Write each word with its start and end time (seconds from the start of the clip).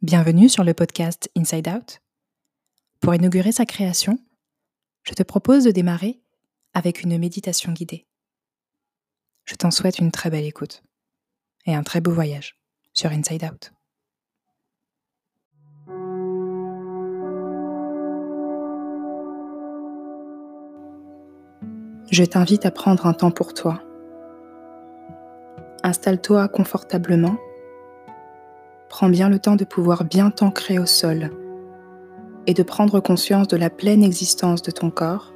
Bienvenue 0.00 0.48
sur 0.48 0.62
le 0.62 0.74
podcast 0.74 1.28
Inside 1.36 1.66
Out. 1.66 2.00
Pour 3.00 3.16
inaugurer 3.16 3.50
sa 3.50 3.66
création, 3.66 4.16
je 5.02 5.12
te 5.12 5.24
propose 5.24 5.64
de 5.64 5.72
démarrer 5.72 6.20
avec 6.72 7.02
une 7.02 7.18
méditation 7.18 7.72
guidée. 7.72 8.06
Je 9.44 9.56
t'en 9.56 9.72
souhaite 9.72 9.98
une 9.98 10.12
très 10.12 10.30
belle 10.30 10.44
écoute 10.44 10.84
et 11.66 11.74
un 11.74 11.82
très 11.82 12.00
beau 12.00 12.12
voyage 12.12 12.60
sur 12.94 13.10
Inside 13.10 13.42
Out. 13.42 13.72
Je 22.12 22.24
t'invite 22.24 22.64
à 22.66 22.70
prendre 22.70 23.04
un 23.04 23.14
temps 23.14 23.32
pour 23.32 23.52
toi. 23.52 23.82
Installe-toi 25.82 26.46
confortablement 26.50 27.36
prends 28.98 29.10
bien 29.10 29.28
le 29.28 29.38
temps 29.38 29.54
de 29.54 29.64
pouvoir 29.64 30.02
bien 30.02 30.28
t'ancrer 30.32 30.80
au 30.80 30.84
sol 30.84 31.30
et 32.48 32.52
de 32.52 32.64
prendre 32.64 32.98
conscience 32.98 33.46
de 33.46 33.56
la 33.56 33.70
pleine 33.70 34.02
existence 34.02 34.60
de 34.60 34.72
ton 34.72 34.90
corps 34.90 35.32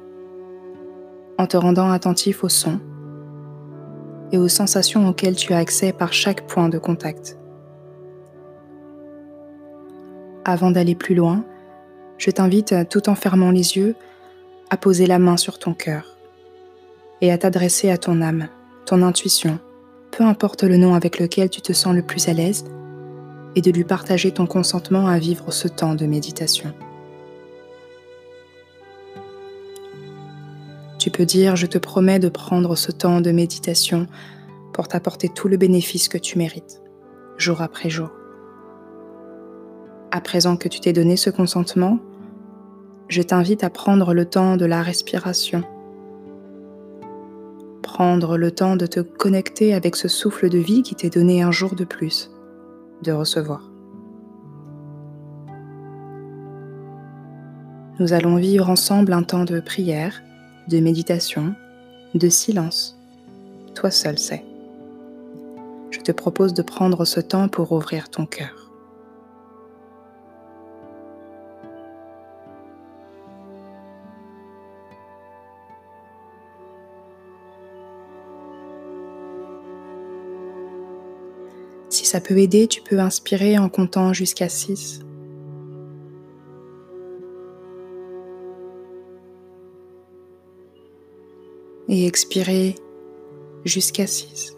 en 1.37 1.47
te 1.47 1.55
rendant 1.55 1.89
attentif 1.89 2.43
au 2.43 2.49
son 2.49 2.81
et 4.33 4.37
aux 4.37 4.49
sensations 4.49 5.07
auxquelles 5.07 5.37
tu 5.37 5.53
as 5.53 5.59
accès 5.59 5.93
par 5.93 6.11
chaque 6.11 6.45
point 6.45 6.67
de 6.67 6.77
contact. 6.77 7.37
Avant 10.43 10.71
d'aller 10.71 10.95
plus 10.95 11.15
loin, 11.15 11.45
je 12.17 12.31
t'invite, 12.31 12.75
tout 12.89 13.07
en 13.07 13.15
fermant 13.15 13.51
les 13.51 13.77
yeux, 13.77 13.95
à 14.71 14.75
poser 14.75 15.05
la 15.05 15.19
main 15.19 15.37
sur 15.37 15.57
ton 15.57 15.73
cœur 15.73 16.17
et 17.21 17.31
à 17.31 17.37
t'adresser 17.37 17.89
à 17.91 17.97
ton 17.97 18.21
âme, 18.21 18.49
ton 18.85 19.01
intuition, 19.03 19.57
peu 20.11 20.25
importe 20.25 20.63
le 20.63 20.75
nom 20.75 20.95
avec 20.95 21.17
lequel 21.17 21.49
tu 21.49 21.61
te 21.61 21.71
sens 21.71 21.95
le 21.95 22.03
plus 22.03 22.27
à 22.27 22.33
l'aise, 22.33 22.65
et 23.55 23.61
de 23.61 23.71
lui 23.71 23.83
partager 23.83 24.31
ton 24.31 24.45
consentement 24.45 25.07
à 25.07 25.19
vivre 25.19 25.51
ce 25.51 25.67
temps 25.67 25.95
de 25.95 26.05
méditation. 26.05 26.73
Tu 30.97 31.11
peux 31.11 31.25
dire 31.25 31.55
Je 31.55 31.67
te 31.67 31.77
promets 31.77 32.19
de 32.19 32.29
prendre 32.29 32.75
ce 32.75 32.91
temps 32.91 33.21
de 33.21 33.31
méditation 33.31 34.07
pour 34.71 34.87
t'apporter 34.87 35.29
tout 35.29 35.47
le 35.47 35.57
bénéfice 35.57 36.07
que 36.07 36.17
tu 36.17 36.37
mérites, 36.37 36.81
jour 37.37 37.61
après 37.61 37.89
jour. 37.89 38.09
À 40.11 40.21
présent 40.21 40.57
que 40.57 40.69
tu 40.69 40.79
t'es 40.79 40.93
donné 40.93 41.17
ce 41.17 41.29
consentement, 41.29 41.99
je 43.09 43.21
t'invite 43.21 43.63
à 43.63 43.69
prendre 43.69 44.13
le 44.13 44.25
temps 44.25 44.57
de 44.57 44.65
la 44.65 44.81
respiration. 44.81 45.63
Prendre 47.81 48.37
le 48.37 48.51
temps 48.51 48.75
de 48.75 48.85
te 48.85 49.01
connecter 49.01 49.73
avec 49.73 49.95
ce 49.95 50.07
souffle 50.07 50.49
de 50.49 50.57
vie 50.57 50.83
qui 50.83 50.95
t'est 50.95 51.09
donné 51.09 51.41
un 51.41 51.51
jour 51.51 51.75
de 51.75 51.83
plus 51.83 52.32
recevoir. 53.11 53.61
Nous 57.99 58.13
allons 58.13 58.37
vivre 58.37 58.69
ensemble 58.69 59.13
un 59.13 59.23
temps 59.23 59.45
de 59.45 59.59
prière, 59.59 60.21
de 60.67 60.79
méditation, 60.79 61.53
de 62.15 62.29
silence. 62.29 62.97
Toi 63.75 63.91
seul 63.91 64.17
sais. 64.17 64.43
Je 65.91 65.99
te 65.99 66.11
propose 66.11 66.53
de 66.53 66.63
prendre 66.63 67.05
ce 67.05 67.19
temps 67.19 67.47
pour 67.47 67.71
ouvrir 67.71 68.09
ton 68.09 68.25
cœur. 68.25 68.62
Si 81.93 82.05
ça 82.05 82.19
peut 82.19 82.39
aider, 82.39 82.67
tu 82.67 82.81
peux 82.81 82.97
inspirer 82.97 83.59
en 83.59 83.69
comptant 83.69 84.13
jusqu'à 84.13 84.49
6. 84.49 85.01
Et 91.89 92.07
expirer 92.07 92.73
jusqu'à 93.63 94.07
6 94.07 94.55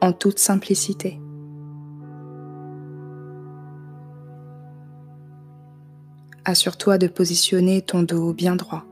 en 0.00 0.12
toute 0.12 0.38
simplicité. 0.38 1.20
Assure-toi 6.44 6.96
de 6.96 7.08
positionner 7.08 7.82
ton 7.82 8.04
dos 8.04 8.32
bien 8.32 8.54
droit 8.54 8.84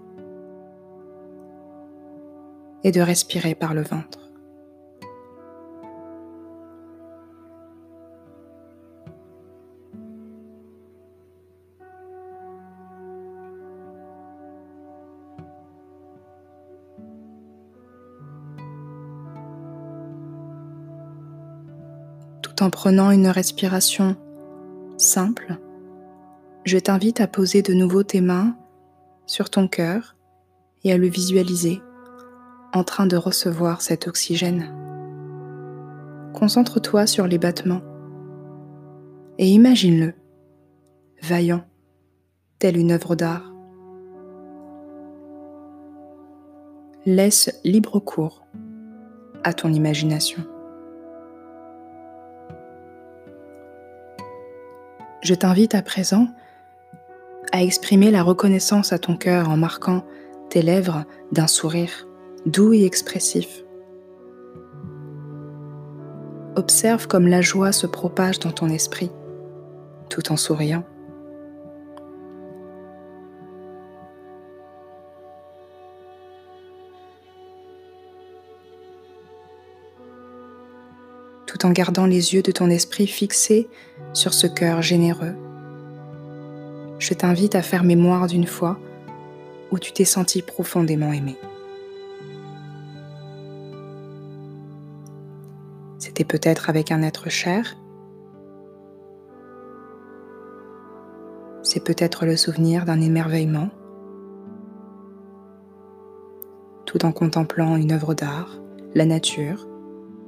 et 2.83 2.91
de 2.91 3.01
respirer 3.01 3.55
par 3.55 3.75
le 3.75 3.83
ventre. 3.83 4.30
En 22.63 22.71
prenant 22.71 23.11
une 23.11 23.29
respiration 23.29 24.17
simple, 24.97 25.57
je 26.65 26.79
t'invite 26.79 27.21
à 27.21 27.27
poser 27.27 27.63
de 27.63 27.73
nouveau 27.73 28.03
tes 28.03 28.21
mains 28.21 28.57
sur 29.27 29.51
ton 29.51 29.69
cœur 29.69 30.17
et 30.85 30.93
à 30.93 30.99
le 30.99 31.07
visualiser 31.07 31.81
en 32.73 32.85
train 32.85 33.07
de 33.07 33.17
recevoir 33.17 33.83
cet 33.83 34.07
oxygène. 34.07 34.75
Concentre-toi 36.35 37.07
sur 37.07 37.27
les 37.27 37.39
battements 37.39 37.83
et 39.39 39.49
imagine-le, 39.49 40.15
vaillant, 41.23 41.65
tel 42.59 42.77
une 42.77 42.93
œuvre 42.93 43.17
d'art. 43.17 43.53
Laisse 47.07 47.59
libre 47.65 47.99
cours 48.01 48.47
à 49.43 49.55
ton 49.55 49.73
imagination. 49.73 50.45
Je 55.31 55.37
t'invite 55.37 55.77
à 55.77 55.83
présent 55.83 56.27
à 57.53 57.63
exprimer 57.63 58.11
la 58.11 58.25
reconnaissance 58.25 58.93
à 58.93 58.99
ton 58.99 59.17
cœur 59.17 59.49
en 59.49 59.57
marquant 59.57 60.05
tes 60.49 60.61
lèvres 60.61 61.05
d'un 61.31 61.47
sourire 61.47 62.09
doux 62.47 62.73
et 62.73 62.85
expressif. 62.85 63.63
Observe 66.57 67.07
comme 67.07 67.29
la 67.29 67.43
joie 67.43 67.71
se 67.71 67.87
propage 67.87 68.41
dans 68.41 68.51
ton 68.51 68.69
esprit 68.71 69.13
tout 70.09 70.33
en 70.33 70.37
souriant. 70.37 70.83
En 81.65 81.71
gardant 81.71 82.07
les 82.07 82.35
yeux 82.35 82.43
de 82.43 82.53
ton 82.53 82.71
esprit 82.71 83.07
fixés 83.07 83.69
sur 84.13 84.35
ce 84.35 84.47
cœur 84.47 84.83
généreux. 84.83 85.35
Je 86.99 87.15
t'invite 87.15 87.55
à 87.55 87.63
faire 87.63 87.85
mémoire 87.85 88.27
d'une 88.27 88.47
fois 88.47 88.79
où 89.71 89.79
tu 89.79 89.93
t'es 89.93 90.05
senti 90.05 90.43
profondément 90.43 91.13
aimé. 91.13 91.37
C'était 95.99 96.25
peut-être 96.25 96.69
avec 96.69 96.91
un 96.91 97.03
être 97.03 97.29
cher. 97.29 97.77
C'est 101.63 101.85
peut-être 101.85 102.27
le 102.27 102.37
souvenir 102.37 102.85
d'un 102.85 103.01
émerveillement, 103.01 103.71
tout 106.85 107.05
en 107.05 107.13
contemplant 107.13 107.77
une 107.77 107.93
œuvre 107.93 108.15
d'art, 108.15 108.59
la 108.95 109.07
nature 109.07 109.69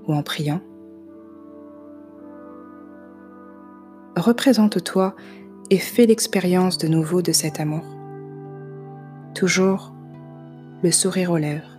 ou 0.07 0.15
en 0.15 0.23
priant. 0.23 0.61
Représente-toi 4.17 5.15
et 5.71 5.79
fais 5.79 6.07
l'expérience 6.07 6.79
de 6.79 6.89
nouveau 6.89 7.23
de 7.23 7.33
cet 7.33 7.61
amour. 7.61 7.85
Toujours 9.35 9.93
le 10.83 10.91
sourire 10.91 11.31
aux 11.31 11.39
lèvres, 11.39 11.79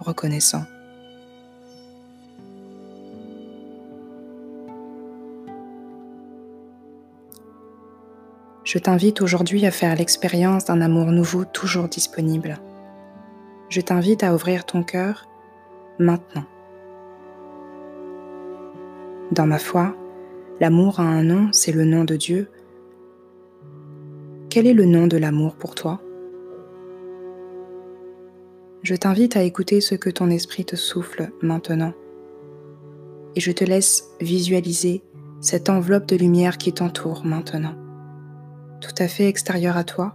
reconnaissant. 0.00 0.64
Je 8.64 8.78
t'invite 8.78 9.20
aujourd'hui 9.20 9.66
à 9.66 9.70
faire 9.70 9.94
l'expérience 9.94 10.64
d'un 10.64 10.80
amour 10.80 11.06
nouveau 11.06 11.44
toujours 11.44 11.88
disponible. 11.88 12.58
Je 13.68 13.80
t'invite 13.80 14.24
à 14.24 14.34
ouvrir 14.34 14.64
ton 14.64 14.82
cœur 14.82 15.28
maintenant. 15.98 16.44
Dans 19.30 19.46
ma 19.46 19.58
foi, 19.58 19.94
L'amour 20.60 21.00
a 21.00 21.02
un 21.02 21.24
nom, 21.24 21.48
c'est 21.50 21.72
le 21.72 21.84
nom 21.84 22.04
de 22.04 22.14
Dieu. 22.14 22.48
Quel 24.50 24.68
est 24.68 24.72
le 24.72 24.84
nom 24.84 25.08
de 25.08 25.16
l'amour 25.16 25.56
pour 25.56 25.74
toi? 25.74 26.00
Je 28.82 28.94
t'invite 28.94 29.36
à 29.36 29.42
écouter 29.42 29.80
ce 29.80 29.96
que 29.96 30.10
ton 30.10 30.30
esprit 30.30 30.64
te 30.64 30.76
souffle 30.76 31.32
maintenant. 31.42 31.92
Et 33.34 33.40
je 33.40 33.50
te 33.50 33.64
laisse 33.64 34.10
visualiser 34.20 35.02
cette 35.40 35.68
enveloppe 35.68 36.06
de 36.06 36.14
lumière 36.14 36.56
qui 36.56 36.72
t'entoure 36.72 37.24
maintenant, 37.24 37.74
tout 38.80 38.94
à 38.98 39.08
fait 39.08 39.26
extérieure 39.26 39.76
à 39.76 39.82
toi 39.82 40.14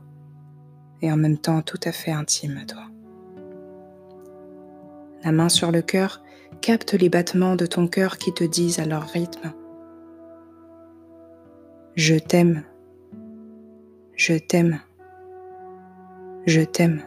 et 1.02 1.12
en 1.12 1.18
même 1.18 1.38
temps 1.38 1.62
tout 1.62 1.80
à 1.84 1.92
fait 1.92 2.12
intime 2.12 2.58
à 2.62 2.66
toi. 2.66 2.84
La 5.26 5.34
main 5.34 5.50
sur 5.50 5.74
le 5.74 5.82
cœur 5.82 6.24
capte 6.62 6.94
les 6.94 7.10
battements 7.10 7.58
de 7.58 7.66
ton 7.66 7.88
cœur 7.88 8.18
qui 8.18 8.34
te 8.34 8.46
disent 8.46 8.80
à 8.80 8.86
leur 8.86 9.04
rythme 9.04 9.52
Je 12.02 12.16
t'aime, 12.16 12.64
je 14.16 14.36
t'aime, 14.36 14.80
je 16.46 16.62
t'aime. 16.62 17.02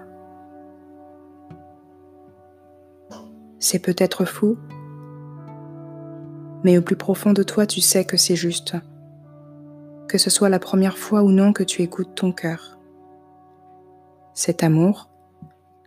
C'est 3.59 3.79
peut-être 3.79 4.27
fou, 4.27 4.59
mais 6.63 6.77
au 6.77 6.83
plus 6.83 6.97
profond 6.97 7.33
de 7.33 7.43
toi, 7.43 7.65
tu 7.67 7.81
sais 7.81 8.05
que 8.05 8.19
c'est 8.19 8.37
juste, 8.37 8.77
que 10.09 10.19
ce 10.19 10.29
soit 10.29 10.51
la 10.51 10.59
première 10.59 10.99
fois 10.99 11.23
ou 11.23 11.31
non 11.31 11.55
que 11.55 11.63
tu 11.63 11.81
écoutes 11.81 12.15
ton 12.15 12.31
cœur. 12.31 12.79
Cet 14.35 14.63
amour, 14.63 15.09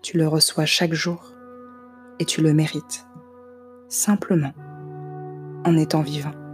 tu 0.01 0.17
le 0.17 0.27
reçois 0.27 0.65
chaque 0.65 0.93
jour 0.93 1.31
et 2.17 2.25
tu 2.25 2.41
le 2.41 2.55
mérites, 2.55 3.05
simplement, 3.87 4.53
en 5.63 5.77
étant 5.77 6.01
vivant. 6.01 6.44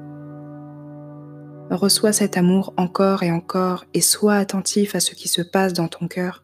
Reçois 1.71 2.11
cet 2.11 2.35
amour 2.35 2.73
encore 2.75 3.23
et 3.23 3.31
encore 3.31 3.85
et 3.93 4.01
sois 4.01 4.35
attentif 4.35 4.93
à 4.93 4.99
ce 4.99 5.15
qui 5.15 5.29
se 5.29 5.41
passe 5.41 5.71
dans 5.71 5.87
ton 5.87 6.09
cœur 6.09 6.43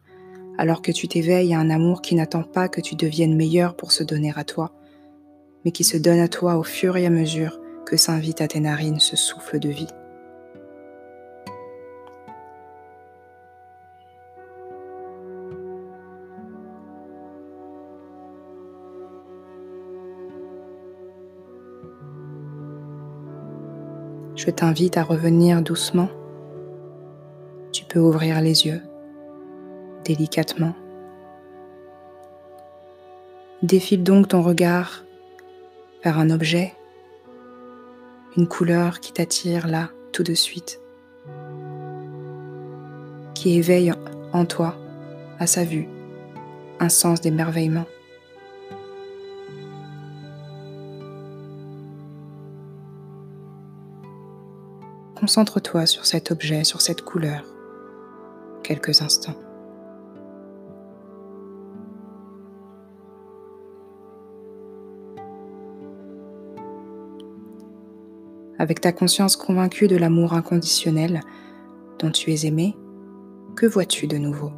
alors 0.56 0.82
que 0.82 0.90
tu 0.90 1.06
t'éveilles 1.06 1.54
à 1.54 1.60
un 1.60 1.70
amour 1.70 2.02
qui 2.02 2.14
n'attend 2.14 2.42
pas 2.42 2.68
que 2.68 2.80
tu 2.80 2.96
deviennes 2.96 3.36
meilleur 3.36 3.76
pour 3.76 3.92
se 3.92 4.02
donner 4.02 4.32
à 4.34 4.42
toi, 4.42 4.72
mais 5.64 5.70
qui 5.70 5.84
se 5.84 5.96
donne 5.96 6.18
à 6.18 6.28
toi 6.28 6.56
au 6.56 6.64
fur 6.64 6.96
et 6.96 7.06
à 7.06 7.10
mesure 7.10 7.60
que 7.86 7.96
s'invite 7.96 8.40
à 8.40 8.48
tes 8.48 8.60
narines 8.60 9.00
ce 9.00 9.16
souffle 9.16 9.60
de 9.60 9.68
vie. 9.68 9.86
Je 24.48 24.52
t'invite 24.54 24.96
à 24.96 25.02
revenir 25.02 25.60
doucement. 25.60 26.08
Tu 27.70 27.84
peux 27.84 27.98
ouvrir 27.98 28.40
les 28.40 28.64
yeux 28.64 28.80
délicatement. 30.06 30.74
Défile 33.62 34.02
donc 34.02 34.28
ton 34.28 34.40
regard 34.40 35.04
vers 36.02 36.18
un 36.18 36.30
objet, 36.30 36.72
une 38.38 38.48
couleur 38.48 39.00
qui 39.00 39.12
t'attire 39.12 39.68
là 39.68 39.90
tout 40.12 40.22
de 40.22 40.32
suite, 40.32 40.80
qui 43.34 43.58
éveille 43.58 43.92
en 44.32 44.46
toi, 44.46 44.78
à 45.38 45.46
sa 45.46 45.64
vue, 45.64 45.88
un 46.80 46.88
sens 46.88 47.20
d'émerveillement. 47.20 47.84
Concentre-toi 55.18 55.86
sur 55.86 56.06
cet 56.06 56.30
objet, 56.30 56.62
sur 56.62 56.80
cette 56.80 57.02
couleur, 57.02 57.44
quelques 58.62 59.02
instants. 59.02 59.36
avec 68.60 68.80
ta 68.80 68.90
conscience 68.90 69.36
convaincue 69.36 69.86
de 69.86 69.96
l'amour 69.96 70.32
inconditionnel 70.32 71.20
dont 72.00 72.10
tu 72.10 72.32
es 72.32 72.44
aimé, 72.44 72.76
que 73.56 73.66
vois-tu 73.66 74.08
de 74.08 74.18
nouveau? 74.18 74.50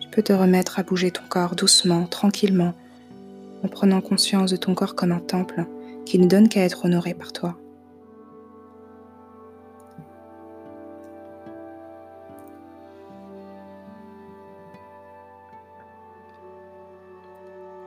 Tu 0.00 0.08
peux 0.10 0.22
te 0.22 0.32
remettre 0.32 0.78
à 0.78 0.84
bouger 0.84 1.10
ton 1.10 1.24
corps 1.28 1.56
doucement, 1.56 2.06
tranquillement, 2.06 2.74
en 3.62 3.68
prenant 3.68 4.00
conscience 4.00 4.50
de 4.50 4.56
ton 4.56 4.74
corps 4.74 4.94
comme 4.94 5.12
un 5.12 5.20
temple 5.20 5.66
qui 6.04 6.18
ne 6.18 6.26
donne 6.26 6.48
qu'à 6.48 6.64
être 6.64 6.84
honoré 6.84 7.14
par 7.14 7.32
toi. 7.32 7.56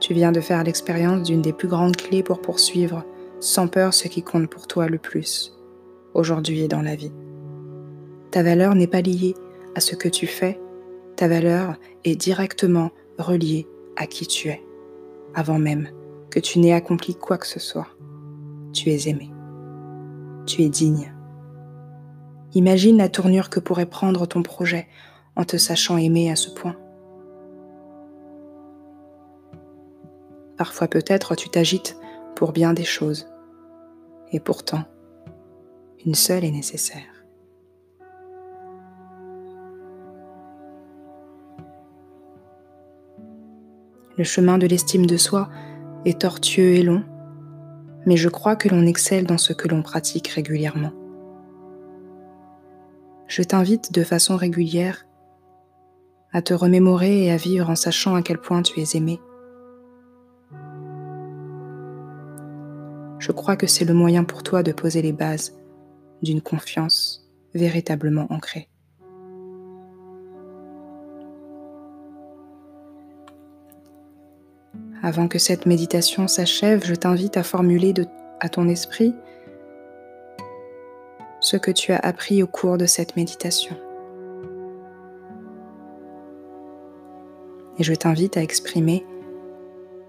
Tu 0.00 0.14
viens 0.14 0.32
de 0.32 0.40
faire 0.40 0.64
l'expérience 0.64 1.22
d'une 1.22 1.42
des 1.42 1.52
plus 1.52 1.68
grandes 1.68 1.96
clés 1.96 2.22
pour 2.22 2.40
poursuivre 2.40 3.04
sans 3.38 3.68
peur 3.68 3.94
ce 3.94 4.08
qui 4.08 4.22
compte 4.22 4.48
pour 4.48 4.66
toi 4.66 4.88
le 4.88 4.98
plus, 4.98 5.56
aujourd'hui 6.14 6.62
et 6.62 6.68
dans 6.68 6.82
la 6.82 6.96
vie. 6.96 7.12
Ta 8.30 8.42
valeur 8.42 8.74
n'est 8.74 8.86
pas 8.86 9.02
liée 9.02 9.34
à 9.74 9.80
ce 9.80 9.94
que 9.94 10.08
tu 10.08 10.26
fais, 10.26 10.60
ta 11.16 11.28
valeur 11.28 11.76
est 12.04 12.16
directement 12.16 12.90
reliée 13.18 13.66
à 13.96 14.06
qui 14.06 14.26
tu 14.26 14.48
es, 14.48 14.62
avant 15.34 15.58
même 15.58 15.88
que 16.30 16.40
tu 16.40 16.58
n'aies 16.58 16.72
accompli 16.72 17.14
quoi 17.14 17.38
que 17.38 17.46
ce 17.46 17.60
soit. 17.60 17.88
Tu 18.72 18.90
es 18.90 19.08
aimé. 19.08 19.30
Tu 20.46 20.62
es 20.62 20.68
digne. 20.68 21.12
Imagine 22.54 22.96
la 22.96 23.08
tournure 23.08 23.50
que 23.50 23.60
pourrait 23.60 23.86
prendre 23.86 24.26
ton 24.26 24.42
projet 24.42 24.88
en 25.36 25.44
te 25.44 25.56
sachant 25.56 25.96
aimé 25.96 26.30
à 26.30 26.36
ce 26.36 26.50
point. 26.50 26.76
Parfois 30.56 30.88
peut-être 30.88 31.34
tu 31.34 31.48
t'agites 31.48 31.96
pour 32.36 32.52
bien 32.52 32.72
des 32.72 32.84
choses. 32.84 33.28
Et 34.32 34.40
pourtant, 34.40 34.84
une 36.04 36.14
seule 36.14 36.44
est 36.44 36.50
nécessaire. 36.50 37.09
Le 44.18 44.24
chemin 44.24 44.58
de 44.58 44.66
l'estime 44.66 45.06
de 45.06 45.16
soi 45.16 45.48
est 46.04 46.20
tortueux 46.20 46.74
et 46.74 46.82
long, 46.82 47.02
mais 48.06 48.16
je 48.16 48.28
crois 48.28 48.56
que 48.56 48.68
l'on 48.68 48.86
excelle 48.86 49.26
dans 49.26 49.38
ce 49.38 49.52
que 49.52 49.68
l'on 49.68 49.82
pratique 49.82 50.28
régulièrement. 50.28 50.92
Je 53.26 53.42
t'invite 53.42 53.92
de 53.92 54.02
façon 54.02 54.36
régulière 54.36 55.06
à 56.32 56.42
te 56.42 56.54
remémorer 56.54 57.24
et 57.24 57.30
à 57.30 57.36
vivre 57.36 57.70
en 57.70 57.76
sachant 57.76 58.14
à 58.14 58.22
quel 58.22 58.38
point 58.38 58.62
tu 58.62 58.80
es 58.80 58.96
aimé 58.96 59.20
je 63.20 63.32
crois 63.32 63.54
que 63.54 63.66
c'est 63.66 63.84
le 63.84 63.94
moyen 63.94 64.24
pour 64.24 64.42
toi 64.42 64.62
de 64.62 64.72
poser 64.72 65.02
les 65.02 65.12
bases 65.12 65.54
d'une 66.22 66.40
confiance 66.40 67.30
véritablement 67.54 68.26
ancrée. 68.30 68.68
Avant 75.02 75.28
que 75.28 75.38
cette 75.38 75.64
méditation 75.64 76.28
s'achève, 76.28 76.84
je 76.84 76.94
t'invite 76.94 77.38
à 77.38 77.42
formuler 77.42 77.94
à 78.38 78.50
ton 78.50 78.68
esprit 78.68 79.14
ce 81.40 81.56
que 81.56 81.70
tu 81.70 81.92
as 81.92 81.98
appris 81.98 82.42
au 82.42 82.46
cours 82.46 82.76
de 82.76 82.84
cette 82.84 83.16
méditation. 83.16 83.74
Et 87.78 87.82
je 87.82 87.94
t'invite 87.94 88.36
à 88.36 88.42
exprimer 88.42 89.06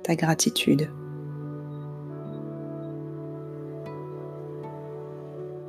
ta 0.03 0.15
gratitude 0.15 0.89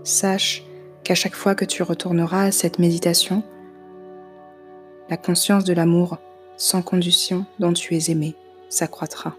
Sache 0.03 0.65
qu'à 1.05 1.15
chaque 1.15 1.37
fois 1.37 1.55
que 1.55 1.65
tu 1.65 1.85
retourneras 1.85 2.47
à 2.47 2.51
cette 2.51 2.81
méditation, 2.81 3.45
la 5.09 5.17
conscience 5.17 5.63
de 5.63 5.73
l'amour 5.73 6.19
sans 6.57 6.83
condition 6.83 7.47
dont 7.61 7.73
tu 7.73 7.95
es 7.95 8.11
aimé 8.11 8.35
s'accroîtra. 8.73 9.37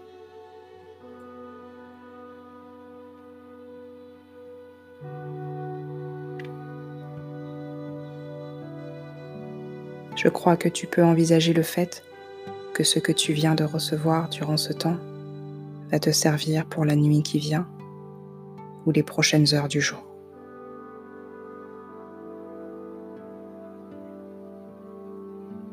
Je 10.14 10.28
crois 10.28 10.56
que 10.56 10.68
tu 10.68 10.86
peux 10.86 11.02
envisager 11.02 11.52
le 11.52 11.62
fait 11.62 12.04
que 12.72 12.84
ce 12.84 13.00
que 13.00 13.10
tu 13.10 13.32
viens 13.32 13.56
de 13.56 13.64
recevoir 13.64 14.28
durant 14.28 14.56
ce 14.56 14.72
temps 14.72 14.96
va 15.90 15.98
te 15.98 16.10
servir 16.10 16.64
pour 16.66 16.84
la 16.84 16.94
nuit 16.94 17.22
qui 17.22 17.38
vient 17.38 17.66
ou 18.86 18.92
les 18.92 19.02
prochaines 19.02 19.52
heures 19.52 19.68
du 19.68 19.80
jour. 19.80 20.02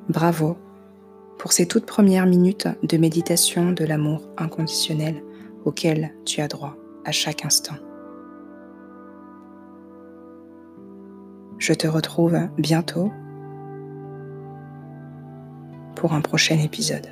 Bravo 0.10 0.58
pour 1.42 1.54
ces 1.54 1.66
toutes 1.66 1.88
premières 1.88 2.28
minutes 2.28 2.68
de 2.84 2.98
méditation 2.98 3.72
de 3.72 3.84
l'amour 3.84 4.22
inconditionnel 4.38 5.24
auquel 5.66 6.14
tu 6.24 6.40
as 6.40 6.48
droit 6.48 6.78
à 7.04 7.12
chaque 7.12 7.44
instant. 7.46 7.74
Je 11.58 11.74
te 11.74 11.88
retrouve 11.88 12.38
bientôt 12.60 13.12
pour 15.96 16.14
un 16.14 16.22
prochain 16.22 16.60
épisode. 16.60 17.08